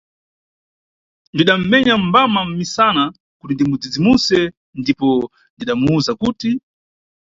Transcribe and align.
Ndidamʼmenya 1.33 1.93
mbama 2.05 2.39
mʼmisana, 2.45 3.03
kuti 3.39 3.53
ndimudzidzimuse 3.55 4.39
ndipo 4.79 5.09
ndidamuwza 5.55 6.11
kuti. 6.21 6.51